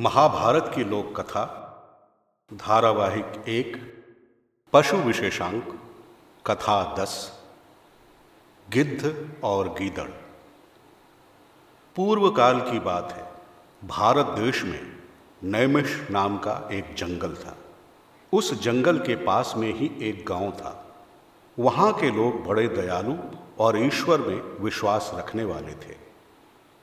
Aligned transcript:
महाभारत 0.00 0.72
की 0.74 0.84
लोक 0.84 1.20
कथा, 1.20 1.44
धारावाहिक 2.54 3.44
एक, 3.48 4.04
पशु 4.72 4.96
विशेषांक, 4.96 5.80
कथा 6.46 6.96
दस, 6.98 7.42
गिद्ध 8.70 9.28
और 9.44 9.68
गीदड़। 9.68 10.10
पूर्व 11.96 12.30
काल 12.30 12.60
की 12.60 12.78
बात 12.78 13.12
है, 13.12 13.32
भारत 13.88 14.26
देश 14.26 14.64
में 14.64 14.96
नैमिष 15.42 16.10
नाम 16.10 16.38
का 16.38 16.68
एक 16.72 16.94
जंगल 16.94 17.34
था। 17.34 17.56
उस 18.32 18.62
जंगल 18.62 18.98
के 18.98 19.16
पास 19.16 19.54
में 19.56 19.74
ही 19.74 19.90
एक 20.02 20.26
गाँव 20.26 20.50
था। 20.50 20.96
वहाँ 21.58 21.92
के 21.92 22.10
लोग 22.10 22.44
बड़े 22.46 22.68
दयालु 22.68 23.14
और 23.58 23.78
ईश्वर 23.78 24.20
में 24.20 24.62
विश्वास 24.64 25.12
रखने 25.14 25.44
वाले 25.44 25.72
थे। 25.72 25.96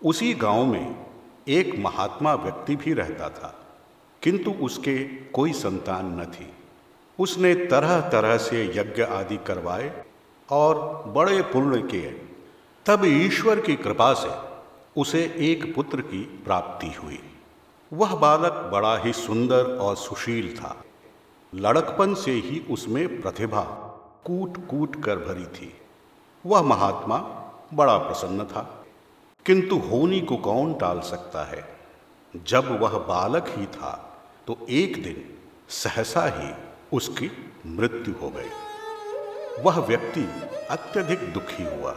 उसी 0.05 0.33
गाँव 0.33 0.65
में 0.65 1.06
एक 1.47 1.75
महात्मा 1.79 2.33
व्यक्ति 2.33 2.75
भी 2.75 2.93
रहता 2.93 3.29
था, 3.29 3.53
किंतु 4.21 4.51
उसके 4.51 4.97
कोई 5.33 5.53
संतान 5.53 6.19
न 6.19 6.25
थी। 6.25 6.49
उसने 7.19 7.53
तरह 7.55 7.99
तरह 8.09 8.37
से 8.37 8.65
यज्ञ 8.65 9.03
आदि 9.03 9.37
करवाए 9.37 10.03
और 10.49 11.03
बड़े 11.07 11.41
पुण्य 11.41 11.81
किए। 11.81 12.09
तब 12.85 13.05
ईश्वर 13.05 13.59
की 13.59 13.75
कृपा 13.75 14.13
से 14.13 14.29
उसे 15.01 15.23
एक 15.39 15.73
पुत्र 15.75 16.01
की 16.01 16.23
प्राप्ति 16.45 16.87
हुई। 17.03 17.19
वह 17.91 18.15
बालक 18.15 18.69
बड़ा 18.73 18.97
ही 18.97 19.13
सुंदर 19.13 19.75
और 19.77 19.95
सुशील 19.95 20.55
था। 20.57 20.75
लड़कपन 21.53 22.13
से 22.13 22.31
ही 22.31 22.59
उसमें 22.69 23.21
प्रतिभा 23.21 23.61
कूट 24.25 24.65
कूट 24.67 25.03
कर 25.03 25.17
भरी 25.17 25.45
थी। 25.45 25.73
वह 26.45 26.61
महात्मा 26.61 27.17
बड़ा 27.73 27.97
प्रसन्न 27.97 28.43
था। 28.43 28.76
किंतु 29.47 29.75
होनी 29.77 30.19
को 30.21 30.37
कौन 30.37 30.73
टाल 30.73 30.99
सकता 30.99 31.43
है? 31.43 31.63
जब 32.35 32.81
वह 32.81 32.97
बालक 32.99 33.45
ही 33.49 33.65
था 33.65 33.91
तो 34.47 34.57
एक 34.69 35.03
दिन 35.03 35.23
सहसा 35.69 36.25
ही 36.27 36.51
उसकी 36.93 37.29
मृत्यु 37.65 38.13
हो 38.21 38.29
गई। 38.29 39.61
वह 39.63 39.79
व्यक्ति 39.79 40.27
अत्यधिक 40.69 41.19
दुखी 41.33 41.63
हुआ, 41.63 41.91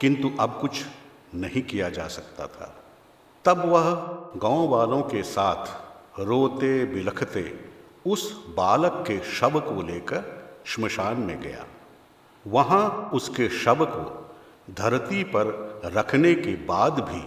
किंतु 0.00 0.32
अब 0.40 0.58
कुछ 0.60 0.84
नहीं 1.34 1.62
किया 1.62 1.88
जा 1.88 2.06
सकता 2.08 2.46
था। 2.46 2.74
तब 3.44 3.64
वह 3.64 3.90
गाँव 4.36 4.68
वालों 4.68 5.02
के 5.02 5.22
साथ 5.22 6.20
रोते 6.20 6.84
बिलखते 6.84 7.60
उस 8.06 8.32
बालक 8.48 9.04
के 9.06 9.20
शव 9.32 9.60
को 9.60 9.82
लेकर 9.82 10.52
श्मशान 10.66 11.16
में 11.16 11.40
गया। 11.40 11.66
वहाँ 12.46 13.10
उसके 13.14 13.48
शव 13.48 13.84
को 13.84 14.29
धरती 14.70 15.22
पर 15.24 15.46
रखने 15.84 16.34
के 16.34 16.54
बाद 16.66 17.00
भी 17.00 17.22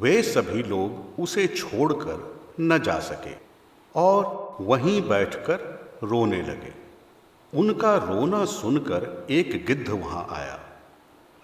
वे 0.00 0.22
सभी 0.22 0.62
लोग 0.62 1.20
उसे 1.22 1.46
छोड़कर 1.46 2.40
न 2.60 2.78
जा 2.78 2.98
सके 2.98 3.34
और 3.94 4.56
वहीं 4.60 5.00
बैठकर 5.08 5.58
रोने 6.02 6.42
लगे। 6.42 6.72
उनका 7.52 7.94
रोना 7.96 8.44
सुनकर 8.44 9.26
एक 9.30 9.64
गिद्ध 9.66 9.88
वहाँ 9.88 10.26
आया। 10.30 10.58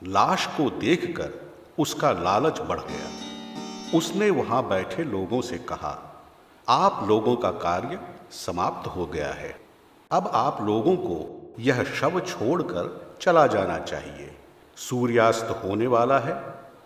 लाश 0.02 0.46
को 0.46 0.68
देखकर 0.70 1.32
उसका 1.78 2.10
लालच 2.12 2.60
बढ़ 2.60 2.80
गया। 2.80 3.98
उसने 3.98 4.30
वहाँ 4.30 4.68
बैठे 4.68 5.04
लोगों 5.04 5.40
से 5.40 5.58
कहा, 5.58 6.24
आप 6.68 7.04
लोगों 7.08 7.36
का 7.36 7.50
कार्य 7.50 8.00
समाप्त 8.30 8.88
हो 8.88 9.06
गया 9.06 9.32
है। 9.32 9.56
अब 10.10 10.30
आप 10.34 10.62
लोगों 10.62 10.96
को 10.96 11.18
यह 11.58 11.82
शव 11.84 12.20
छोड़कर 12.20 13.16
चला 13.20 13.46
जाना 13.46 13.78
चाहिए। 13.78 14.36
सूर्यास्त 14.76 15.62
होने 15.64 15.86
वाला 15.86 16.18
है 16.18 16.42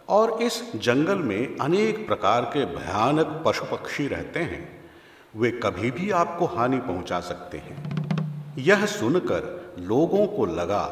और 0.09 0.43
इस 0.43 0.73
जंगल 0.77 1.19
में 1.19 1.59
अनेक 1.59 2.07
प्रकार 2.07 2.45
के 2.45 2.65
भयानक 2.65 3.43
पशु 3.47 3.65
पक्षी 3.65 4.07
रहते 4.07 4.41
हैं। 4.41 4.91
वे 5.37 5.51
कभी 5.51 5.91
भी 5.91 6.11
आपको 6.11 6.47
हानि 6.47 6.79
पहुँचा 6.79 7.21
सकते 7.21 7.59
हैं। 7.59 8.55
यह 8.59 8.87
सुनकर 8.87 9.75
लोगों 9.79 10.27
को 10.27 10.47
लगा 10.47 10.85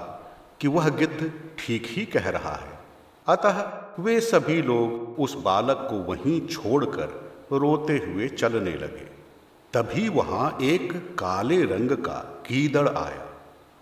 कि 0.61 0.69
वह 0.69 0.89
गिद्ध 0.89 1.33
ठीक 1.59 1.87
ही 1.87 2.05
कह 2.07 2.29
रहा 2.31 2.55
है। 2.55 2.79
अतः 3.27 3.63
वे 3.99 4.21
सभी 4.21 4.63
लोग 4.63 5.21
उस 5.21 5.35
बालक 5.35 5.87
को 5.91 5.97
वहीं 6.13 6.47
छोड़कर 6.47 7.33
रोते 7.53 7.97
हुए 7.99 8.29
चलने 8.29 8.73
लगे। 8.73 9.15
तभी 9.73 10.09
वहाँ 10.09 10.59
एक 10.63 10.93
काले 11.19 11.65
रंग 11.65 11.91
का 11.91 12.43
कीदड़ 12.47 12.89
आया 12.89 13.27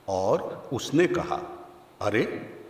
और 0.08 0.68
उसने 0.72 1.06
कहा, 1.06 1.40
अरे 2.02 2.22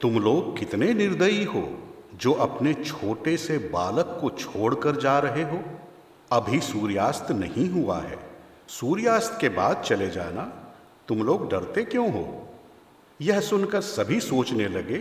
तुम 0.02 0.18
लोग 0.18 0.58
कितने 0.58 0.94
निर्दयी 0.94 1.44
हो, 1.44 1.78
जो 2.14 2.32
अपने 2.32 2.74
छोटे 2.74 3.36
से 3.36 3.58
बालक 3.58 4.18
को 4.20 4.30
छोड़कर 4.30 4.96
जा 4.96 5.18
रहे 5.18 5.42
हो? 5.42 5.62
अभी 6.32 6.60
सूर्यास्त 6.60 7.32
नहीं 7.32 7.70
हुआ 7.70 8.00
है। 8.00 8.18
सूर्यास्त 8.68 9.38
के 9.40 9.48
बाद 9.48 9.76
चले 9.76 10.10
जाना। 10.10 10.74
तुम 11.08 11.22
लोग 11.22 11.50
डरते 11.50 11.82
क्यों 11.82 12.12
हो? 12.12 12.48
यह 13.20 13.40
सुनकर 13.40 13.80
सभी 13.80 14.20
सोचने 14.20 14.68
लगे 14.68 14.98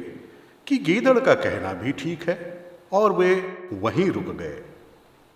कि 0.68 0.78
गीदड़ 0.78 1.20
का 1.20 1.34
कहना 1.34 1.74
भी 1.74 1.92
ठीक 1.92 2.30
है, 2.30 2.66
और 2.92 3.14
वे 3.14 3.58
वहीं 3.74 4.10
रुक 4.10 4.36
गए। 4.36 4.64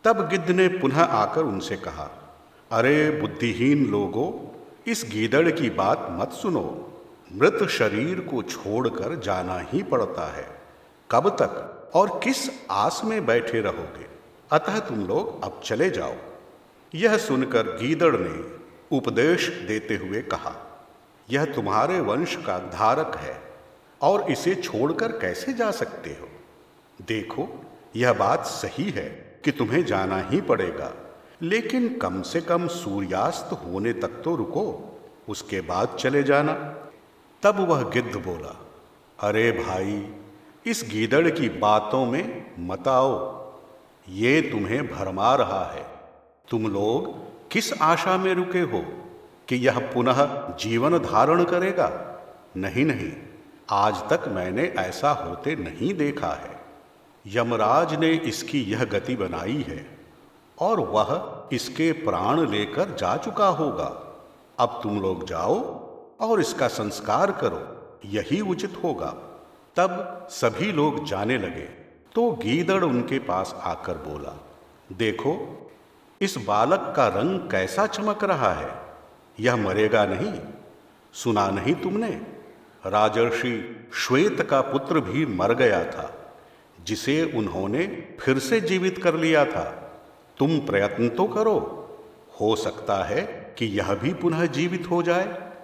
तब 0.04 0.30
गिद्ध 0.30 0.52
ने 0.52 0.68
पुनः 0.68 1.02
आकर 1.02 1.42
उनसे 1.42 1.76
कहा, 1.76 2.38
अरे 2.72 3.12
बुद्धिहीन 3.12 3.86
लोगों, 3.86 4.58
इस 4.88 5.06
गीदड़ 5.12 5.52
की 5.52 5.70
बात 5.70 6.08
मत 6.12 6.32
सुनो। 6.32 6.92
मृत 7.36 7.68
शरीर 7.70 8.20
को 8.22 8.42
छोड़कर 8.44 9.16
जाना 9.20 9.58
ही 9.70 9.82
पड़ता 9.84 10.28
है। 10.34 10.48
कब 11.10 11.30
तक 11.30 11.92
और 11.96 12.20
किस 12.24 12.50
आस 12.72 13.02
में 13.06 13.26
बैठे 13.26 13.62
रहोगे? 13.62 14.06
अतः 14.52 14.80
तुम 14.80 15.06
लोग 15.08 15.44
अब 15.44 15.62
चले 15.64 15.90
जाओ। 15.90 16.16
यह 16.94 17.18
सुनकर 17.18 17.68
गीदड़ 17.78 18.16
ने 18.18 18.44
उपदेश 18.92 19.48
देते 19.68 19.96
हुए 19.96 20.22
कहा, 20.22 20.56
यह 21.30 21.46
तुम्हारे 21.46 22.00
वंश 22.00 22.36
का 22.36 22.58
धारक 22.74 23.16
है 23.16 23.36
और 24.02 24.32
इसे 24.32 24.56
छोड़कर 24.56 25.12
कैसे 25.12 25.54
जा 25.54 25.70
सकते 25.72 26.10
हो? 26.10 26.28
देखो, 27.02 27.48
यह 27.96 28.14
बात 28.14 28.46
सही 28.46 28.90
है 28.90 29.10
कि 29.46 29.52
तुम्हें 29.52 29.84
जाना 29.86 30.22
ही 30.22 30.42
पड़ेगा, 30.42 30.92
लेकिन 31.42 31.98
कम 31.98 32.22
से 32.22 32.42
कम 32.42 32.68
सूर्यास्त 32.68 33.54
होने 33.66 33.94
तक 33.94 34.22
तो 34.24 34.36
रुको, 34.36 34.66
उसके 35.30 35.62
बाद 35.62 35.98
चले 36.00 36.24
जाना। 36.24 36.54
तब 37.46 37.70
वह 37.70 37.82
गिद्ध 37.82 38.16
बोला, 38.16 38.66
अरे 39.20 39.52
भाई, 39.52 40.14
इस 40.66 40.90
गीदड़ 40.92 41.30
की 41.30 41.50
बातों 41.50 42.06
में 42.06 42.52
मत 42.60 42.88
आओ। 42.88 43.46
ये 44.10 44.42
तुम्हें 44.42 44.96
भरमा 44.96 45.36
रहा 45.36 45.66
है। 45.66 45.86
तुम 46.50 46.68
लोग 46.68 47.14
किस 47.52 47.82
आशा 47.82 48.18
में 48.18 48.34
रुके 48.34 48.60
हो 48.60 48.86
कि 49.48 49.56
यह 49.56 49.80
पुनः 49.80 50.56
जीवन 50.56 50.98
धारण 50.98 51.44
करेगा? 51.44 52.18
नहीं 52.58 52.86
नहीं, 52.86 53.14
आज 53.70 54.10
तक 54.10 54.28
मैंने 54.28 54.64
ऐसा 54.64 55.12
होते 55.12 55.56
नहीं 55.56 55.94
देखा 55.94 56.34
है। 56.34 56.62
यमराज 57.28 57.96
ने 57.96 58.10
इसकी 58.10 58.62
यह 58.62 58.84
गति 58.84 59.16
बनाई 59.16 59.66
है 59.68 59.98
और 60.60 60.80
वह 60.80 61.44
इसके 61.52 61.92
प्राण 61.92 62.48
लेकर 62.48 62.90
जा 62.90 63.18
चुका 63.18 63.48
होगा। 63.48 64.18
अब 64.60 64.80
तुम 64.84 65.02
लोग 65.02 65.28
जाओ 65.28 65.85
और 66.20 66.40
इसका 66.40 66.68
संस्कार 66.68 67.32
करो, 67.32 67.76
यही 68.06 68.42
उचित 68.42 68.74
होगा। 68.84 69.08
तब 69.76 70.28
सभी 70.32 70.72
लोग 70.72 71.06
जाने 71.06 71.38
लगे। 71.38 71.86
तो 72.16 72.32
गीदड़ 72.32 72.84
उनके 72.84 73.20
पास 73.20 73.56
आकर 73.64 73.94
बोला, 73.94 74.50
देखो, 74.94 75.62
इस 76.22 76.38
बालक 76.38 76.94
का 76.96 77.08
रंग 77.08 77.40
कैसा 77.40 77.88
चमक 77.88 78.24
रहा 78.24 78.54
है? 78.54 78.82
यह 79.40 79.56
मरेगा 79.56 80.06
नहीं। 80.06 80.40
सुना 81.14 81.50
नहीं 81.50 81.76
तुमने? 81.76 82.22
राजर्षि 82.86 83.88
श्वेत 83.94 84.42
का 84.42 84.62
पुत्र 84.62 85.00
भी 85.00 85.26
मर 85.26 85.54
गया 85.54 85.84
था, 85.84 86.36
जिसे 86.84 87.32
उन्होंने 87.36 88.08
फिर 88.20 88.40
से 88.40 88.62
जीवित 88.62 89.04
कर 89.04 89.16
लिया 89.16 89.46
था। 89.46 89.92
तुम 90.38 90.60
प्रयत्न 90.60 91.10
तो 91.10 91.26
करो। 91.26 91.82
हो 92.42 92.56
सकता 92.56 93.04
है 93.04 93.22
कि 93.58 93.66
यह 93.66 93.94
भी 93.96 94.14
पुनः 94.14 94.46
जीवित 94.46 94.88
हो 94.92 95.04
जाए। 95.04 95.55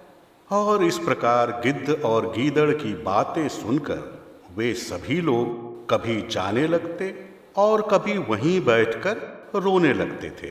और 0.52 0.84
इस 0.84 0.98
प्रकार 0.98 1.52
गिद्ध 1.52 2.02
और 2.06 2.32
गीदड़ 2.32 2.72
की 2.72 2.94
बातें 2.94 3.50
सुनकर 3.50 4.24
वे 4.56 4.74
सभी 4.74 5.22
लोग 5.22 5.90
कभी 5.90 6.28
जाने 6.28 6.68
लगते 6.68 7.30
और 7.58 7.82
कभी 7.82 8.18
वहीं 8.18 8.66
बैठकर 8.66 9.18
रोने 9.56 9.94
लगते 9.94 10.30
थे। 10.30 10.50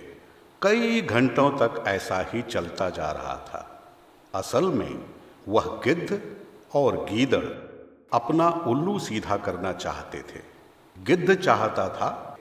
कई 0.62 1.00
घंटों 1.00 1.50
तक 1.50 1.84
ऐसा 1.86 2.26
ही 2.34 2.42
चलता 2.42 2.90
जा 2.90 3.10
रहा 3.10 3.34
था। 3.34 3.82
असल 4.34 4.64
में 4.64 5.04
वह 5.48 5.80
गिद्ध 5.84 6.20
और 6.74 6.96
गीदड़ 6.96 7.44
अपना 8.12 8.48
उल्लू 8.48 8.98
सीधा 8.98 9.36
करना 9.36 9.72
चाहते 9.72 10.18
थे। 10.18 10.40
गिद्ध 11.02 11.34
चाहता 11.34 11.88
था 11.88 12.38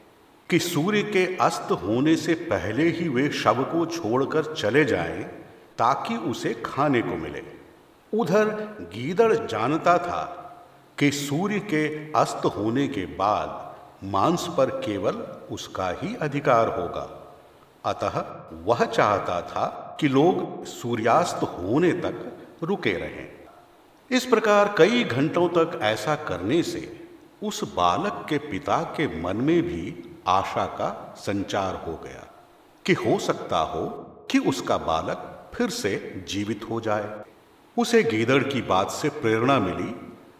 कि 0.49 0.59
सूर्य 0.59 1.03
के 1.03 1.37
अस्त 1.41 1.71
होने 1.71 2.15
से 2.15 2.33
पहले 2.33 2.89
ही 2.89 3.09
वे 3.09 3.29
शव 3.29 3.63
को 3.63 3.85
छोड़कर 3.85 4.53
चले 4.53 4.85
जाएँ 4.85 5.38
ताकि 5.79 6.15
उसे 6.15 6.53
खाने 6.65 7.01
को 7.01 7.15
मिले। 7.15 7.43
उधर 8.13 8.49
गीदड़ 8.93 9.33
जानता 9.47 9.97
था 9.97 10.23
कि 10.99 11.11
सूर्य 11.11 11.59
के 11.59 12.11
अस्त 12.11 12.45
होने 12.45 12.87
के 12.87 13.05
बाद 13.05 13.75
मांस 14.03 14.47
पर 14.57 14.69
केवल 14.69 15.15
उसका 15.51 15.89
ही 15.89 16.15
अधिकार 16.15 16.67
होगा। 16.67 17.35
अतः 17.85 18.23
वह 18.65 18.85
चाहता 18.85 19.41
था 19.41 19.65
कि 19.99 20.07
लोग 20.07 20.65
सूर्यास्त 20.65 21.43
होने 21.43 21.91
तक 21.91 22.37
रुके 22.63 22.93
रहें। 22.93 23.27
इस 24.11 24.25
प्रकार 24.25 24.75
कई 24.77 25.03
घंटों 25.03 25.47
तक 25.49 25.79
ऐसा 25.81 26.15
करने 26.15 26.63
से 26.63 27.07
उस 27.43 27.63
बालक 27.75 28.25
के 28.29 28.37
पिता 28.37 28.77
के 28.77 29.21
मन 29.21 29.37
में 29.37 29.61
भी 29.61 30.17
आशा 30.27 30.65
का 30.65 31.15
संचार 31.17 31.75
हो 31.75 31.93
गया 32.03 32.27
कि 32.85 32.93
हो 32.93 33.19
सकता 33.19 33.59
हो 33.59 33.87
कि 34.31 34.39
उसका 34.39 34.77
बालक 34.77 35.38
फिर 35.59 35.69
से 35.69 36.25
जीवित 36.27 36.69
हो 36.69 36.81
जाए। 36.81 37.23
उसे 37.77 38.03
गीदड़ 38.03 38.43
की 38.43 38.61
बात 38.61 38.91
से 38.91 39.09
प्रेरणा 39.09 39.59
मिली 39.59 39.91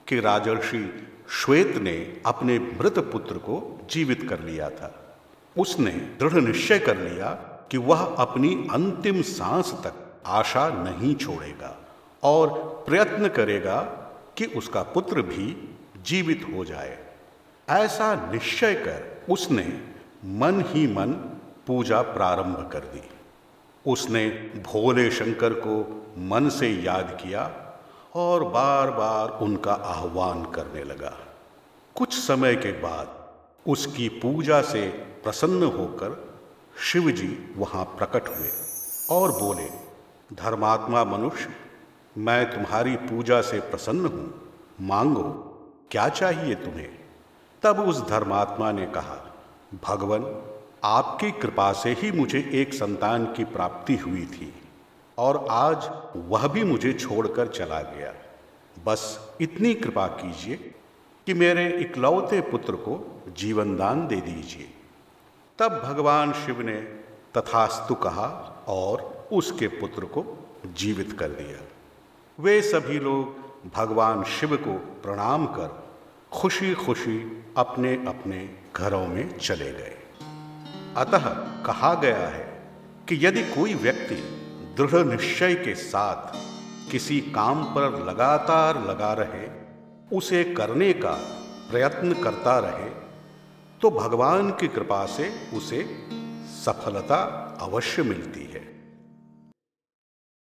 कि 0.07 0.19
राजर्षि 0.19 1.07
श्वेत 1.29 1.75
ने 1.75 2.21
अपने 2.25 2.59
मृत 2.59 2.99
पुत्र 2.99 3.37
को 3.37 3.81
जीवित 3.89 4.29
कर 4.29 4.39
लिया 4.39 4.69
था। 4.69 5.17
उसने 5.57 5.91
दृढ़ 5.91 6.33
निश्चय 6.33 6.79
कर 6.79 6.97
लिया 6.97 7.29
कि 7.71 7.77
वह 7.77 8.15
अपनी 8.15 8.67
अंतिम 8.71 9.21
सांस 9.21 9.71
तक 9.71 10.21
आशा 10.25 10.69
नहीं 10.69 11.15
छोड़ेगा 11.15 11.77
और 12.23 12.49
प्रयत्न 12.87 13.27
करेगा 13.27 13.81
कि 14.37 14.45
उसका 14.45 14.83
पुत्र 14.83 15.21
भी 15.21 15.77
जीवित 16.01 16.45
हो 16.53 16.65
जाए। 16.65 16.97
ऐसा 17.69 18.31
निश्चय 18.31 18.73
कर 18.73 19.21
उसने 19.33 19.81
मन 20.25 20.63
ही 20.67 20.87
मन 20.87 21.11
पूजा 21.67 22.01
प्रारंभ 22.01 22.69
कर 22.73 22.79
दी। 22.79 23.09
उसने 23.89 24.27
भोले 24.65 25.11
शंकर 25.11 25.53
को 25.53 25.77
मन 26.17 26.49
से 26.49 26.69
याद 26.69 27.17
किया 27.21 27.43
और 28.15 28.43
बार 28.43 28.91
बार 28.91 29.29
उनका 29.41 29.73
आह्वान 29.73 30.45
करने 30.45 30.83
लगा। 30.83 31.13
कुछ 31.95 32.13
समय 32.13 32.55
के 32.55 32.71
बाद 32.71 33.17
उसकी 33.67 34.09
पूजा 34.09 34.61
से 34.61 34.87
प्रसन्न 35.23 35.63
होकर 35.63 36.39
शिव 36.81 37.11
जी 37.11 37.53
वहाँ 37.57 37.83
प्रकट 37.85 38.27
हुए 38.29 38.49
और 39.11 39.31
बोले, 39.31 39.69
धर्मात्मा 40.35 41.03
मनुष्य, 41.03 41.49
मैं 42.17 42.51
तुम्हारी 42.51 42.95
पूजा 42.95 43.41
से 43.41 43.59
प्रसन्न 43.59 44.05
हूँ। 44.05 44.33
मांगो, 44.81 45.23
क्या 45.91 46.07
चाहिए 46.09 46.55
तुम्हें? 46.55 46.89
तब 47.63 47.79
उस 47.79 48.01
धर्मात्मा 48.07 48.71
ने 48.71 48.85
कहा, 48.85 49.17
भगवान 49.83 50.23
आपकी 50.83 51.31
कृपा 51.31 51.71
से 51.73 51.91
ही 51.91 52.11
मुझे 52.11 52.39
एक 52.53 52.73
संतान 52.73 53.25
की 53.33 53.43
प्राप्ति 53.45 53.95
हुई 53.95 54.25
थी, 54.25 54.53
और 55.17 55.45
आज 55.51 55.89
वह 56.29 56.47
भी 56.47 56.63
मुझे 56.63 56.93
छोड़कर 56.93 57.47
चला 57.47 57.81
गया। 57.81 58.13
बस 58.85 59.01
इतनी 59.41 59.73
कृपा 59.73 60.07
कीजिए 60.07 60.55
कि 61.27 61.33
मेरे 61.33 61.67
इकलौते 61.79 62.41
पुत्र 62.41 62.75
को 62.75 63.23
जीवन 63.37 63.75
दान 63.77 64.07
दे 64.07 64.21
दीजिए। 64.21 64.69
तब 65.59 65.81
भगवान 65.85 66.33
शिव 66.33 66.61
ने 66.61 66.79
तथास्तु 67.37 67.95
कहा 67.95 68.27
और 68.67 69.27
उसके 69.31 69.67
पुत्र 69.67 70.05
को 70.05 70.25
जीवित 70.75 71.11
कर 71.19 71.29
दिया। 71.31 71.59
वे 72.39 72.61
सभी 72.61 72.99
लोग 72.99 73.71
भगवान 73.75 74.23
शिव 74.23 74.55
को 74.57 74.77
प्रणाम 75.03 75.45
कर 75.45 75.89
खुशी 76.31 76.73
खुशी 76.75 77.45
अपने 77.57 77.93
अपने 78.07 78.49
घरों 78.75 79.07
में 79.07 79.37
चले 79.37 79.71
गए। 79.71 79.95
अतः 80.97 81.27
कहा 81.63 81.93
गया 81.93 82.27
है 82.27 82.47
कि 83.09 83.25
यदि 83.25 83.43
कोई 83.43 83.73
व्यक्ति 83.73 84.15
दृढ़ 84.77 85.05
निश्चय 85.05 85.55
के 85.55 85.75
साथ 85.75 86.35
किसी 86.91 87.19
काम 87.21 87.63
पर 87.63 88.05
लगातार 88.05 88.83
लगा 88.87 89.13
रहे, 89.13 89.47
उसे 90.17 90.43
करने 90.43 90.93
का 90.93 91.11
प्रयत्न 91.71 92.13
करता 92.13 92.57
रहे 92.59 92.89
तो 93.81 93.89
भगवान 93.89 94.49
की 94.51 94.67
कृपा 94.67 95.05
से 95.05 95.31
उसे 95.53 95.83
सफलता 96.65 97.17
अवश्य 97.61 98.03
मिलती 98.03 98.43
है। 98.43 98.78